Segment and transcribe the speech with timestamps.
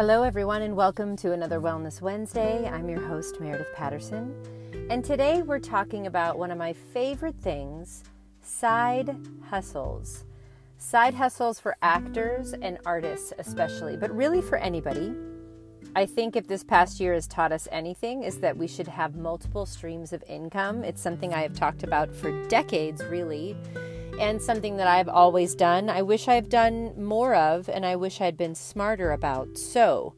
[0.00, 2.66] Hello, everyone, and welcome to another Wellness Wednesday.
[2.66, 4.34] I'm your host, Meredith Patterson,
[4.88, 8.02] and today we're talking about one of my favorite things
[8.40, 9.14] side
[9.50, 10.24] hustles.
[10.78, 15.12] Side hustles for actors and artists, especially, but really for anybody.
[15.94, 19.16] I think if this past year has taught us anything, is that we should have
[19.16, 20.82] multiple streams of income.
[20.82, 23.54] It's something I have talked about for decades, really
[24.20, 25.88] and something that I've always done.
[25.88, 29.56] I wish I've done more of, and I wish I'd been smarter about.
[29.56, 30.14] So,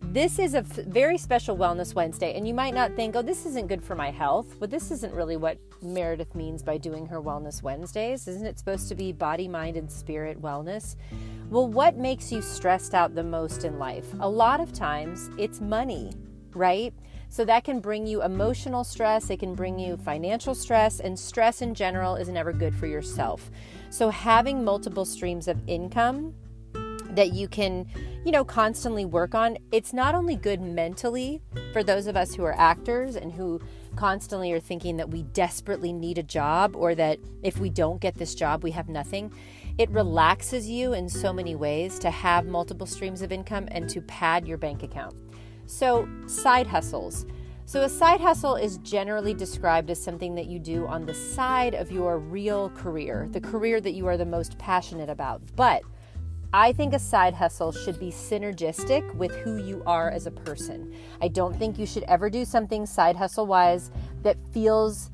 [0.00, 3.46] this is a f- very special Wellness Wednesday, and you might not think, oh, this
[3.46, 7.20] isn't good for my health, but this isn't really what Meredith means by doing her
[7.20, 8.28] Wellness Wednesdays.
[8.28, 10.96] Isn't it supposed to be body, mind, and spirit wellness?
[11.50, 14.06] Well, what makes you stressed out the most in life?
[14.20, 16.12] A lot of times it's money,
[16.52, 16.92] right?
[17.28, 21.60] So that can bring you emotional stress, it can bring you financial stress, and stress
[21.62, 23.50] in general is never good for yourself.
[23.90, 26.34] So having multiple streams of income
[27.10, 27.86] that you can,
[28.24, 32.44] you know, constantly work on, it's not only good mentally for those of us who
[32.44, 33.60] are actors and who
[33.96, 38.14] constantly are thinking that we desperately need a job or that if we don't get
[38.14, 39.32] this job, we have nothing.
[39.78, 44.00] It relaxes you in so many ways to have multiple streams of income and to
[44.00, 45.14] pad your bank account.
[45.68, 47.26] So, side hustles.
[47.66, 51.74] So, a side hustle is generally described as something that you do on the side
[51.74, 55.42] of your real career, the career that you are the most passionate about.
[55.56, 55.82] But
[56.54, 60.94] I think a side hustle should be synergistic with who you are as a person.
[61.20, 63.90] I don't think you should ever do something side hustle wise
[64.22, 65.10] that feels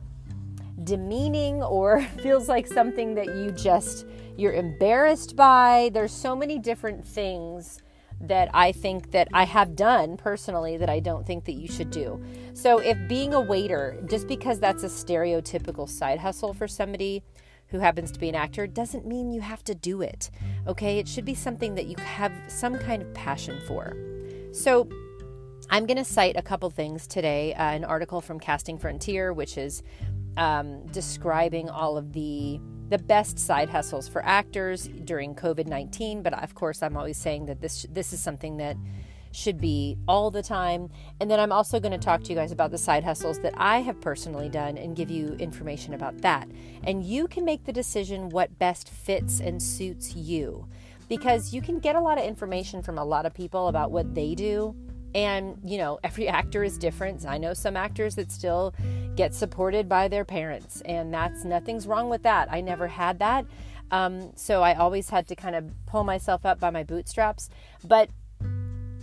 [0.84, 5.90] demeaning or feels like something that you just you're embarrassed by.
[5.92, 7.80] There's so many different things
[8.20, 11.90] that I think that I have done personally that I don't think that you should
[11.90, 12.22] do.
[12.54, 17.22] So if being a waiter, just because that's a stereotypical side hustle for somebody
[17.68, 20.30] who happens to be an actor, doesn't mean you have to do it.
[20.66, 20.98] Okay?
[20.98, 23.96] It should be something that you have some kind of passion for.
[24.52, 24.88] So
[25.70, 27.54] I'm going to cite a couple things today.
[27.54, 29.82] Uh, an article from Casting Frontier, which is
[30.36, 36.22] um, describing all of the the best side hustles for actors during COVID 19.
[36.22, 38.76] But of course, I'm always saying that this, this is something that
[39.32, 40.88] should be all the time.
[41.20, 43.54] And then I'm also going to talk to you guys about the side hustles that
[43.56, 46.48] I have personally done and give you information about that.
[46.84, 50.68] And you can make the decision what best fits and suits you
[51.08, 54.14] because you can get a lot of information from a lot of people about what
[54.14, 54.74] they do
[55.14, 57.24] and, you know, every actor is different.
[57.26, 58.74] I know some actors that still
[59.14, 62.48] get supported by their parents, and that's nothing's wrong with that.
[62.50, 63.46] I never had that.
[63.90, 67.48] Um, so I always had to kind of pull myself up by my bootstraps.
[67.86, 68.10] But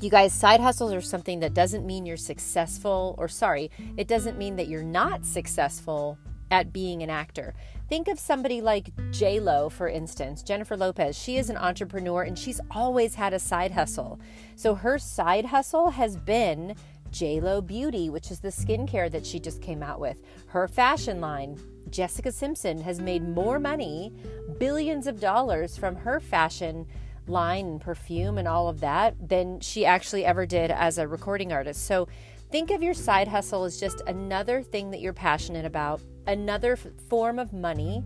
[0.02, 4.38] you guys, side hustles are something that doesn't mean you're successful, or sorry, it doesn't
[4.38, 6.18] mean that you're not successful
[6.50, 7.54] at being an actor.
[7.92, 11.14] Think of somebody like J Lo, for instance, Jennifer Lopez.
[11.14, 14.18] She is an entrepreneur and she's always had a side hustle.
[14.56, 16.78] So her side hustle has been
[17.12, 20.22] J Lo Beauty, which is the skincare that she just came out with.
[20.48, 21.60] Her fashion line,
[21.90, 24.14] Jessica Simpson, has made more money,
[24.58, 26.88] billions of dollars from her fashion
[27.28, 31.52] line and perfume and all of that than she actually ever did as a recording
[31.52, 31.86] artist.
[31.88, 32.08] So
[32.52, 37.40] think of your side hustle as just another thing that you're passionate about another form
[37.40, 38.04] of money,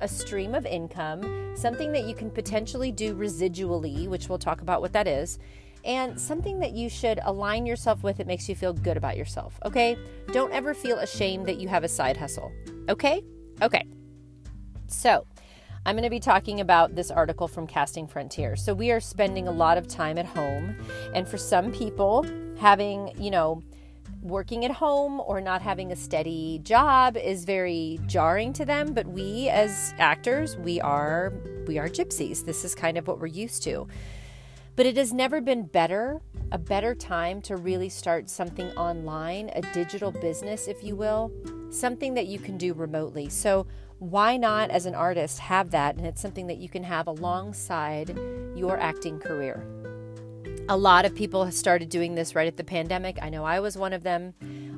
[0.00, 4.80] a stream of income, something that you can potentially do residually, which we'll talk about
[4.80, 5.38] what that is,
[5.84, 9.58] and something that you should align yourself with that makes you feel good about yourself.
[9.64, 9.96] Okay?
[10.32, 12.52] Don't ever feel ashamed that you have a side hustle.
[12.88, 13.22] Okay?
[13.60, 13.84] Okay.
[14.86, 15.26] So,
[15.84, 18.54] I'm going to be talking about this article from Casting Frontier.
[18.54, 20.76] So, we are spending a lot of time at home,
[21.14, 22.24] and for some people,
[22.58, 23.62] having, you know,
[24.22, 29.06] working at home or not having a steady job is very jarring to them but
[29.06, 31.32] we as actors we are
[31.66, 32.44] we are gypsies.
[32.44, 33.86] This is kind of what we're used to.
[34.74, 39.62] But it has never been better a better time to really start something online a
[39.72, 41.32] digital business if you will
[41.70, 43.28] something that you can do remotely.
[43.30, 43.66] So
[43.98, 45.96] why not as an artist have that?
[45.96, 48.18] And it's something that you can have alongside
[48.54, 49.81] your acting career
[50.72, 53.18] a lot of people have started doing this right at the pandemic.
[53.20, 54.32] I know I was one of them.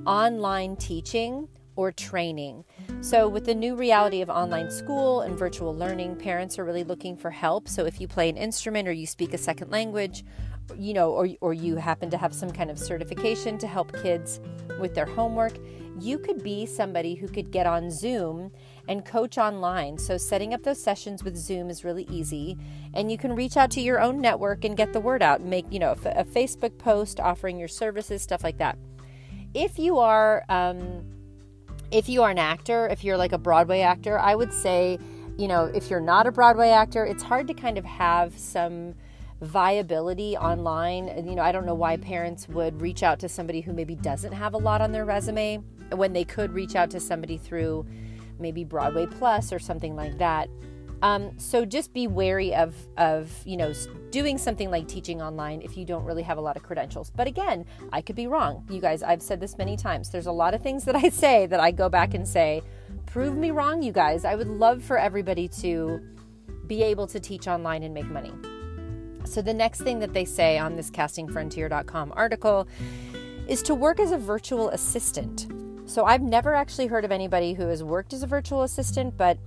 [0.05, 1.47] Online teaching
[1.77, 2.65] or training.
[3.01, 7.17] So, with the new reality of online school and virtual learning, parents are really looking
[7.17, 7.69] for help.
[7.69, 10.25] So, if you play an instrument or you speak a second language,
[10.77, 14.41] you know, or, or you happen to have some kind of certification to help kids
[14.81, 15.53] with their homework,
[16.01, 18.51] you could be somebody who could get on Zoom
[18.89, 19.99] and coach online.
[19.99, 22.59] So, setting up those sessions with Zoom is really easy,
[22.93, 25.41] and you can reach out to your own network and get the word out.
[25.43, 28.79] Make, you know, a, a Facebook post offering your services, stuff like that.
[29.55, 31.05] If you are, um,
[31.91, 34.99] if you are an actor, if you're like a Broadway actor, I would say,
[35.37, 38.95] you know, if you're not a Broadway actor, it's hard to kind of have some
[39.41, 41.07] viability online.
[41.27, 44.33] You know, I don't know why parents would reach out to somebody who maybe doesn't
[44.33, 45.59] have a lot on their resume
[45.93, 47.87] when they could reach out to somebody through
[48.39, 50.49] maybe Broadway Plus or something like that.
[51.03, 53.75] Um, so just be wary of of you know
[54.11, 57.11] doing something like teaching online if you don't really have a lot of credentials.
[57.11, 58.65] But again, I could be wrong.
[58.71, 60.11] You guys, I've said this many times.
[60.11, 62.63] There's a lot of things that I say that I go back and say,
[63.07, 64.25] prove me wrong, you guys.
[64.25, 66.01] I would love for everybody to
[66.67, 68.33] be able to teach online and make money.
[69.25, 72.69] So the next thing that they say on this castingfrontier.com article
[73.49, 75.49] is to work as a virtual assistant.
[75.95, 79.39] So I've never actually heard of anybody who has worked as a virtual assistant, but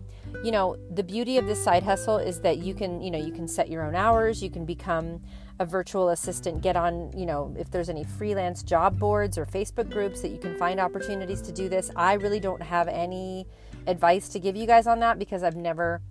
[0.46, 3.34] you know, the beauty of this side hustle is that you can, you know, you
[3.34, 5.20] can set your own hours, you can become
[5.60, 9.92] a virtual assistant, get on, you know, if there's any freelance job boards or Facebook
[9.92, 11.92] groups that you can find opportunities to do this.
[11.98, 13.46] I really don't have any
[13.86, 16.02] advice to give you guys on that because I've never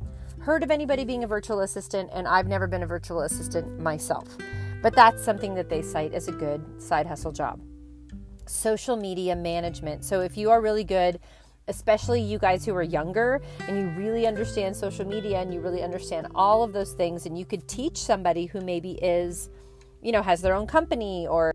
[0.41, 4.37] heard of anybody being a virtual assistant and I've never been a virtual assistant myself.
[4.83, 7.59] But that's something that they cite as a good side hustle job.
[8.47, 10.05] Social media management.
[10.05, 11.21] So if you are really good
[11.69, 15.83] especially you guys who are younger and you really understand social media and you really
[15.83, 19.51] understand all of those things and you could teach somebody who maybe is
[20.01, 21.53] you know has their own company or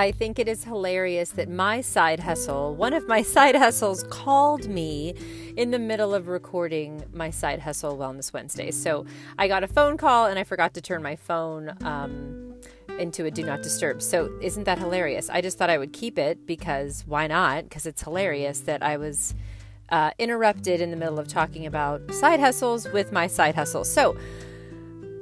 [0.00, 4.66] I think it is hilarious that my side hustle, one of my side hustles, called
[4.66, 5.14] me
[5.58, 8.70] in the middle of recording my side hustle Wellness Wednesday.
[8.70, 9.04] So
[9.38, 12.54] I got a phone call and I forgot to turn my phone um,
[12.98, 14.00] into a do not disturb.
[14.00, 15.28] So isn't that hilarious?
[15.28, 17.64] I just thought I would keep it because why not?
[17.64, 19.34] Because it's hilarious that I was
[19.90, 23.84] uh, interrupted in the middle of talking about side hustles with my side hustle.
[23.84, 24.16] So,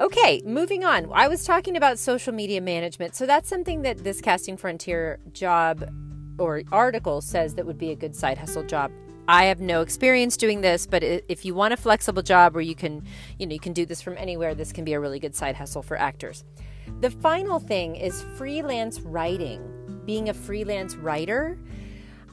[0.00, 1.10] Okay, moving on.
[1.12, 3.16] I was talking about social media management.
[3.16, 5.90] So that's something that this Casting Frontier job
[6.38, 8.92] or article says that would be a good side hustle job.
[9.26, 12.76] I have no experience doing this, but if you want a flexible job where you
[12.76, 13.04] can,
[13.40, 15.56] you know, you can do this from anywhere, this can be a really good side
[15.56, 16.44] hustle for actors.
[17.00, 19.60] The final thing is freelance writing.
[20.06, 21.58] Being a freelance writer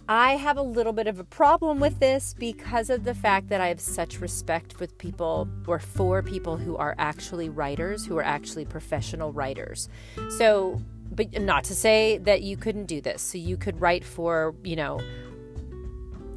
[0.07, 3.59] I have a little bit of a problem with this because of the fact that
[3.59, 8.23] I have such respect with people or for people who are actually writers, who are
[8.23, 9.89] actually professional writers.
[10.37, 10.79] So,
[11.11, 13.23] but not to say that you couldn't do this.
[13.23, 14.99] So you could write for, you know,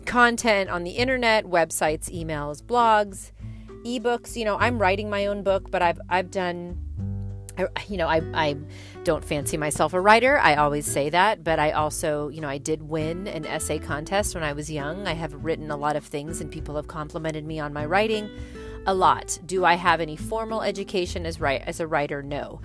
[0.06, 3.32] content on the internet, websites, emails, blogs,
[3.84, 4.34] ebooks.
[4.34, 6.87] You know, I'm writing my own book, but I've I've done
[7.88, 8.56] you know, I, I
[9.04, 10.38] don't fancy myself a writer.
[10.38, 14.34] I always say that, but I also, you know, I did win an essay contest
[14.34, 15.06] when I was young.
[15.06, 18.30] I have written a lot of things and people have complimented me on my writing
[18.86, 19.38] a lot.
[19.44, 22.22] Do I have any formal education as right as a writer?
[22.22, 22.60] No.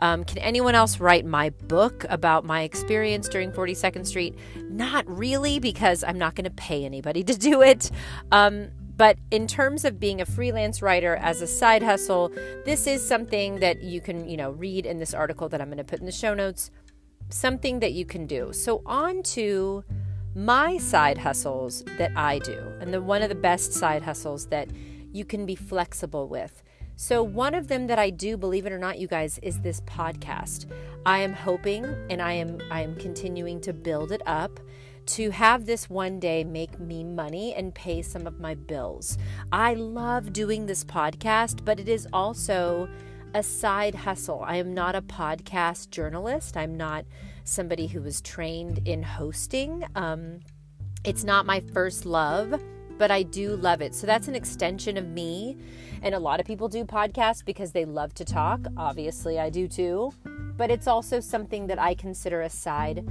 [0.00, 4.36] Um, can anyone else write my book about my experience during 42nd Street?
[4.70, 7.90] Not really, because I'm not going to pay anybody to do it.
[8.30, 12.30] Um, but in terms of being a freelance writer as a side hustle,
[12.64, 15.78] this is something that you can, you know, read in this article that I'm going
[15.78, 16.72] to put in the show notes.
[17.30, 18.52] Something that you can do.
[18.52, 19.84] So on to
[20.34, 24.68] my side hustles that I do, and the one of the best side hustles that
[25.12, 26.64] you can be flexible with.
[26.96, 29.80] So one of them that I do, believe it or not, you guys, is this
[29.82, 30.66] podcast.
[31.06, 34.58] I am hoping and I am I am continuing to build it up
[35.08, 39.16] to have this one day make me money and pay some of my bills.
[39.50, 42.88] I love doing this podcast, but it is also
[43.32, 44.42] a side hustle.
[44.46, 46.58] I am not a podcast journalist.
[46.58, 47.06] I'm not
[47.44, 49.82] somebody who was trained in hosting.
[49.94, 50.40] Um,
[51.04, 52.62] it's not my first love,
[52.98, 53.94] but I do love it.
[53.94, 55.56] So that's an extension of me.
[56.02, 58.60] And a lot of people do podcasts because they love to talk.
[58.76, 60.12] Obviously, I do too.
[60.58, 63.06] But it's also something that I consider a side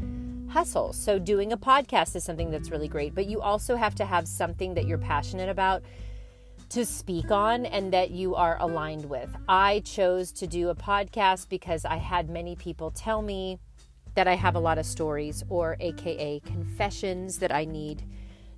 [0.50, 0.94] hustle.
[0.94, 4.28] So, doing a podcast is something that's really great, but you also have to have
[4.28, 5.84] something that you're passionate about
[6.70, 9.30] to speak on and that you are aligned with.
[9.48, 13.60] I chose to do a podcast because I had many people tell me
[14.16, 18.04] that I have a lot of stories or AKA confessions that I need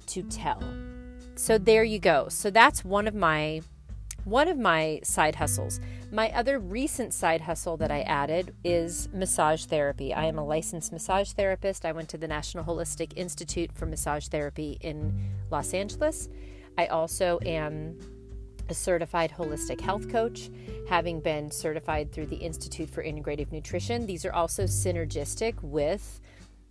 [0.07, 0.63] to tell.
[1.35, 2.29] So, there you go.
[2.29, 3.61] So, that's one of my
[4.25, 5.79] one of my side hustles.
[6.11, 10.13] My other recent side hustle that I added is massage therapy.
[10.13, 11.85] I am a licensed massage therapist.
[11.85, 15.17] I went to the National Holistic Institute for Massage Therapy in
[15.51, 16.29] Los Angeles.
[16.77, 17.97] I also am
[18.69, 20.49] a certified holistic health coach,
[20.87, 24.05] having been certified through the Institute for Integrative Nutrition.
[24.05, 26.21] These are also synergistic with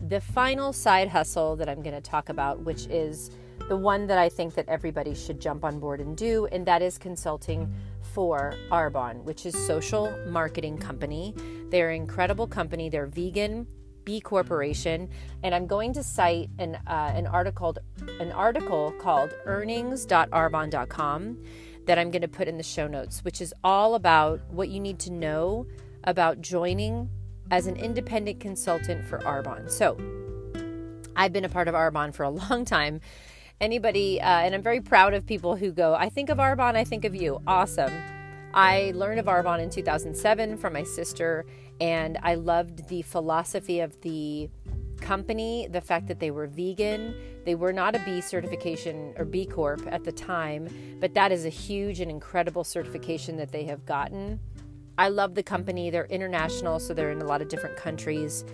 [0.01, 3.31] the final side hustle that I'm going to talk about, which is
[3.69, 6.83] the one that I think that everybody should jump on board and do, and that
[6.83, 7.73] is consulting
[8.03, 11.35] for Arbonne, which is social marketing company.
[11.71, 12.89] They're an incredible company.
[12.89, 13.67] They're vegan,
[14.05, 15.11] B corporation,
[15.43, 17.77] and I'm going to cite an uh, an article
[18.21, 21.45] an article called earnings.arbonne.com
[21.85, 24.81] that I'm going to put in the show notes, which is all about what you
[24.81, 25.67] need to know
[26.05, 27.11] about joining
[27.51, 29.71] as an independent consultant for Arbonne.
[29.71, 29.97] So,
[31.17, 33.01] I've been a part of Arbonne for a long time.
[33.61, 36.85] Anybody, uh, and I'm very proud of people who go, I think of Arbonne, I
[36.85, 37.43] think of you.
[37.45, 37.93] Awesome.
[38.55, 41.45] I learned of Arbonne in 2007 from my sister,
[41.81, 44.49] and I loved the philosophy of the
[45.01, 47.15] company, the fact that they were vegan.
[47.45, 50.69] They were not a B certification or B Corp at the time,
[51.01, 54.39] but that is a huge and incredible certification that they have gotten.
[54.99, 55.91] I love the company.
[55.91, 58.45] They're international, so they're in a lot of different countries.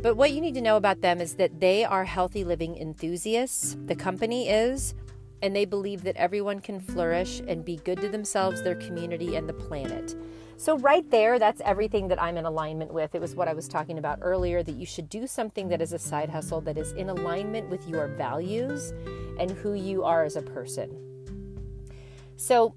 [0.00, 3.76] But what you need to know about them is that they are healthy living enthusiasts.
[3.86, 4.94] The company is,
[5.42, 9.48] and they believe that everyone can flourish and be good to themselves, their community, and
[9.48, 10.14] the planet.
[10.56, 13.14] So, right there, that's everything that I'm in alignment with.
[13.14, 15.92] It was what I was talking about earlier that you should do something that is
[15.92, 18.92] a side hustle that is in alignment with your values
[19.38, 20.96] and who you are as a person.
[22.36, 22.74] So,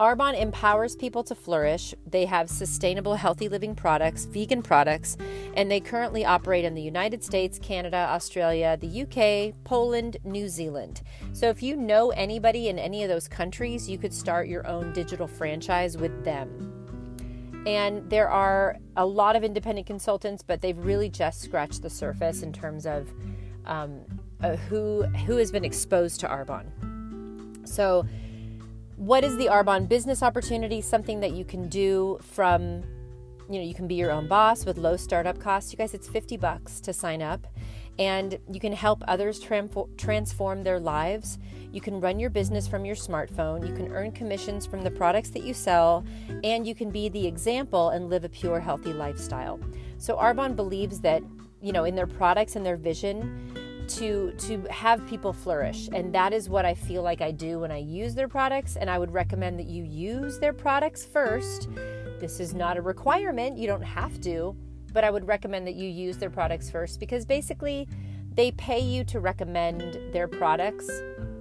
[0.00, 1.94] Arbonne empowers people to flourish.
[2.06, 5.18] They have sustainable, healthy living products, vegan products,
[5.54, 11.02] and they currently operate in the United States, Canada, Australia, the UK, Poland, New Zealand.
[11.34, 14.94] So if you know anybody in any of those countries, you could start your own
[14.94, 17.62] digital franchise with them.
[17.66, 22.40] And there are a lot of independent consultants, but they've really just scratched the surface
[22.40, 23.12] in terms of
[23.66, 24.00] um,
[24.42, 27.68] uh, who who has been exposed to Arbonne.
[27.68, 28.06] So,
[29.00, 30.82] what is the Arbonne business opportunity?
[30.82, 32.82] Something that you can do from,
[33.48, 35.72] you know, you can be your own boss with low startup costs.
[35.72, 37.46] You guys, it's fifty bucks to sign up,
[37.98, 41.38] and you can help others transform their lives.
[41.72, 43.66] You can run your business from your smartphone.
[43.66, 46.04] You can earn commissions from the products that you sell,
[46.44, 49.58] and you can be the example and live a pure, healthy lifestyle.
[49.96, 51.22] So Arbonne believes that,
[51.62, 53.56] you know, in their products and their vision,
[53.90, 57.72] to to have people flourish and that is what I feel like I do when
[57.72, 61.68] I use their products and I would recommend that you use their products first.
[62.20, 64.56] This is not a requirement, you don't have to,
[64.92, 67.88] but I would recommend that you use their products first because basically
[68.34, 70.88] they pay you to recommend their products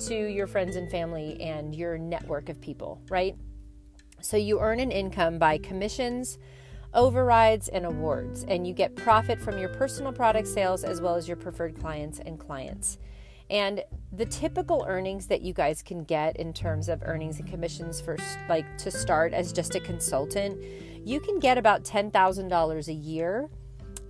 [0.08, 3.36] to your friends and family and your network of people, right?
[4.22, 6.38] So you earn an income by commissions,
[6.94, 11.28] overrides, and awards, and you get profit from your personal product sales as well as
[11.28, 12.98] your preferred clients and clients.
[13.50, 18.00] And the typical earnings that you guys can get in terms of earnings and commissions
[18.00, 18.18] for
[18.48, 20.62] like to start as just a consultant,
[21.04, 23.50] you can get about $10,000 a year.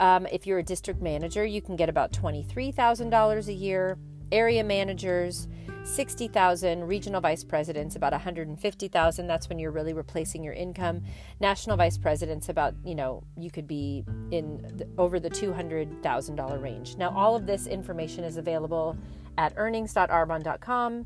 [0.01, 3.97] Um, if you're a district manager, you can get about $23,000 a year.
[4.31, 5.47] Area managers,
[5.83, 9.27] 60,000, regional vice presidents about 150,000.
[9.27, 11.03] That's when you're really replacing your income.
[11.39, 16.97] National vice presidents about, you know, you could be in the, over the $200,000 range.
[16.97, 18.97] Now all of this information is available
[19.37, 21.05] at earnings.arbonne.com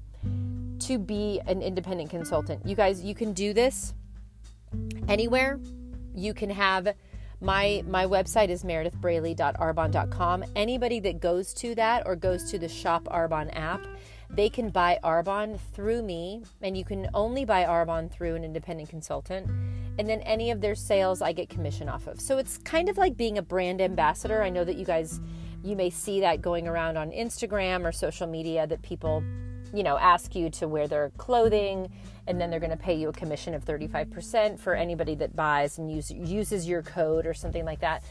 [0.79, 2.65] to be an independent consultant.
[2.65, 3.93] You guys, you can do this
[5.07, 5.59] anywhere.
[6.15, 6.95] You can have
[7.41, 10.45] my my website is meredithbraley.arbonne.com.
[10.55, 13.85] Anybody that goes to that or goes to the Shop Arbonne app
[14.35, 18.89] they can buy Arbonne through me, and you can only buy Arbonne through an independent
[18.89, 19.47] consultant.
[19.99, 22.19] And then any of their sales I get commission off of.
[22.19, 24.41] So it's kind of like being a brand ambassador.
[24.41, 25.21] I know that you guys,
[25.63, 29.23] you may see that going around on Instagram or social media that people,
[29.71, 31.91] you know, ask you to wear their clothing
[32.25, 35.77] and then they're going to pay you a commission of 35% for anybody that buys
[35.77, 38.03] and use, uses your code or something like that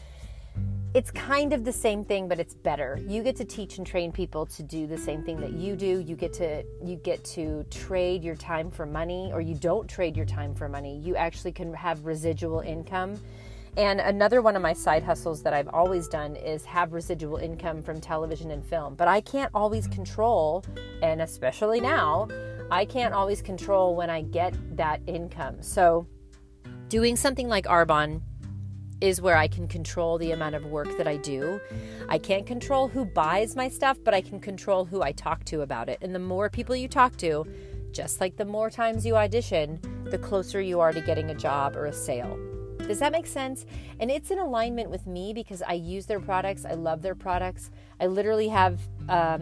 [0.93, 2.99] it's kind of the same thing but it's better.
[3.07, 5.99] You get to teach and train people to do the same thing that you do.
[5.99, 10.15] You get to you get to trade your time for money or you don't trade
[10.15, 10.99] your time for money.
[10.99, 13.19] You actually can have residual income.
[13.75, 17.81] And another one of my side hustles that I've always done is have residual income
[17.81, 18.93] from television and film.
[18.93, 20.63] But I can't always control
[21.01, 22.27] and especially now
[22.69, 25.63] I can't always control when I get that income.
[25.63, 26.05] So
[26.89, 28.21] doing something like Arbonne
[29.03, 31.59] is where I can control the amount of work that I do.
[32.07, 35.59] I can't control who buys my stuff, but I can control who I talk to
[35.59, 35.97] about it.
[36.01, 37.45] And the more people you talk to,
[37.91, 41.75] just like the more times you audition, the closer you are to getting a job
[41.75, 42.39] or a sale.
[42.77, 43.65] Does that make sense?
[43.99, 46.63] And it's in alignment with me because I use their products.
[46.63, 47.71] I love their products.
[47.99, 48.79] I literally have
[49.09, 49.41] um,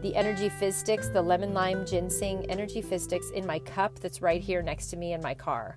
[0.00, 4.22] the Energy Fizz Sticks, the lemon lime ginseng Energy Fizz Sticks in my cup that's
[4.22, 5.76] right here next to me in my car.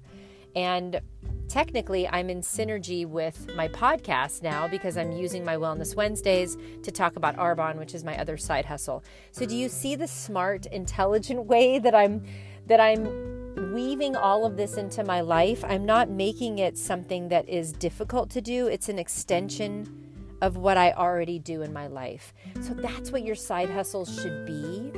[0.55, 1.01] And
[1.47, 6.91] technically I'm in synergy with my podcast now because I'm using my Wellness Wednesdays to
[6.91, 9.03] talk about Arbonne, which is my other side hustle.
[9.31, 12.23] So do you see the smart, intelligent way that I'm
[12.67, 15.63] that I'm weaving all of this into my life?
[15.65, 18.67] I'm not making it something that is difficult to do.
[18.67, 20.01] It's an extension
[20.41, 22.33] of what I already do in my life.
[22.61, 24.91] So that's what your side hustles should be.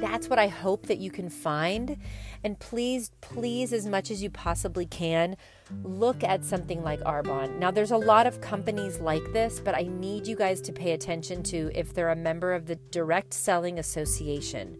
[0.00, 1.96] That's what I hope that you can find.
[2.44, 5.36] And please, please, as much as you possibly can,
[5.82, 7.58] look at something like Arbonne.
[7.58, 10.92] Now, there's a lot of companies like this, but I need you guys to pay
[10.92, 14.78] attention to if they're a member of the Direct Selling Association.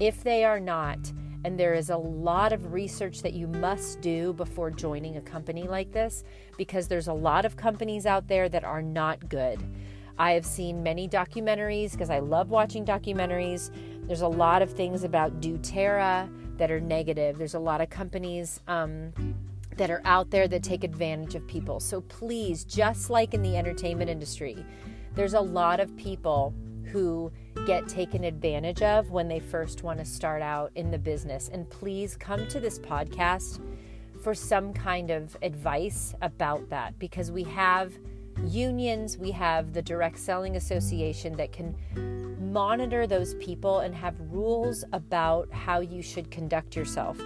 [0.00, 0.98] If they are not,
[1.44, 5.68] and there is a lot of research that you must do before joining a company
[5.68, 6.24] like this
[6.56, 9.62] because there's a lot of companies out there that are not good.
[10.18, 13.70] I have seen many documentaries because I love watching documentaries.
[14.06, 17.38] There's a lot of things about doTERRA that are negative.
[17.38, 19.12] There's a lot of companies um,
[19.76, 21.80] that are out there that take advantage of people.
[21.80, 24.64] So please, just like in the entertainment industry,
[25.14, 26.54] there's a lot of people
[26.86, 27.32] who
[27.66, 31.48] get taken advantage of when they first want to start out in the business.
[31.48, 33.60] And please come to this podcast
[34.22, 37.92] for some kind of advice about that because we have
[38.44, 41.74] unions, we have the Direct Selling Association that can
[42.54, 47.20] monitor those people and have rules about how you should conduct yourself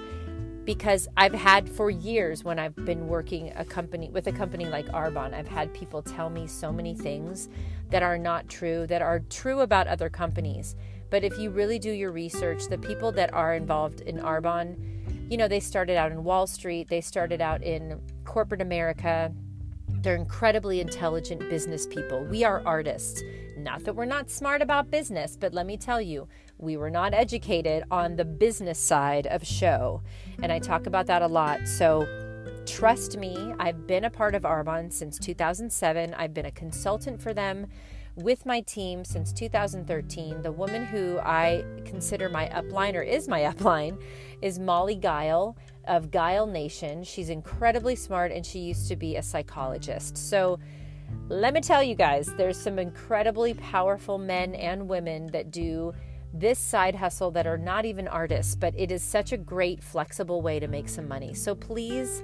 [0.68, 4.85] because I've had for years when I've been working a company with a company like
[4.88, 7.49] Arbonne, I've had people tell me so many things
[7.88, 10.76] that are not true, that are true about other companies.
[11.08, 14.76] But if you really do your research, the people that are involved in Arbonne,
[15.30, 19.32] you know, they started out in Wall Street, they started out in corporate America.
[19.88, 22.25] They're incredibly intelligent business people.
[22.25, 23.23] We are artists.
[23.58, 27.14] Not that we're not smart about business, but let me tell you, we were not
[27.14, 30.02] educated on the business side of show.
[30.42, 31.66] And I talk about that a lot.
[31.66, 32.06] So
[32.66, 36.14] trust me, I've been a part of Arbonne since 2007.
[36.14, 37.66] I've been a consultant for them
[38.16, 40.42] with my team since 2013.
[40.42, 44.00] The woman who I consider my upline or is my upline
[44.42, 47.04] is Molly Guile of Guile Nation.
[47.04, 50.16] She's incredibly smart and she used to be a psychologist.
[50.16, 50.58] So
[51.28, 55.92] let me tell you guys, there's some incredibly powerful men and women that do
[56.33, 60.42] this side hustle that are not even artists, but it is such a great, flexible
[60.42, 61.35] way to make some money.
[61.35, 62.22] So please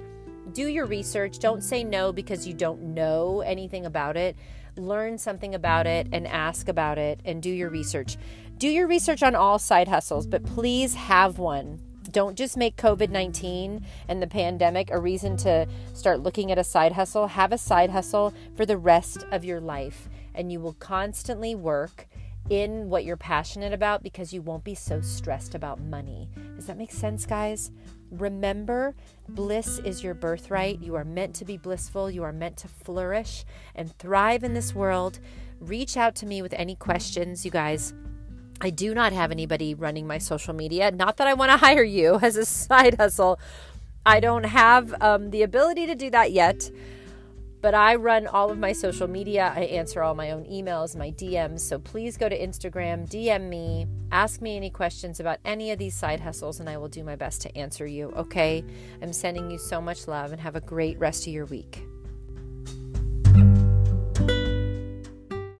[0.53, 1.39] do your research.
[1.39, 4.35] Don't say no because you don't know anything about it.
[4.77, 8.17] Learn something about it and ask about it and do your research.
[8.57, 11.79] Do your research on all side hustles, but please have one.
[12.15, 16.63] Don't just make COVID 19 and the pandemic a reason to start looking at a
[16.63, 17.27] side hustle.
[17.27, 22.07] Have a side hustle for the rest of your life, and you will constantly work
[22.49, 26.29] in what you're passionate about because you won't be so stressed about money.
[26.55, 27.69] Does that make sense, guys?
[28.11, 28.95] Remember,
[29.27, 30.81] bliss is your birthright.
[30.81, 32.09] You are meant to be blissful.
[32.09, 33.43] You are meant to flourish
[33.75, 35.19] and thrive in this world.
[35.59, 37.93] Reach out to me with any questions, you guys.
[38.61, 40.91] I do not have anybody running my social media.
[40.91, 43.39] Not that I want to hire you as a side hustle.
[44.05, 46.69] I don't have um, the ability to do that yet.
[47.61, 49.51] But I run all of my social media.
[49.55, 51.61] I answer all my own emails, my DMs.
[51.61, 55.95] So please go to Instagram, DM me, ask me any questions about any of these
[55.95, 58.11] side hustles, and I will do my best to answer you.
[58.11, 58.63] Okay?
[59.01, 61.83] I'm sending you so much love and have a great rest of your week.